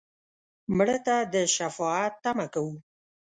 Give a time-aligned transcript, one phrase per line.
[0.75, 2.75] مړه ته د شفاعت تمه کوو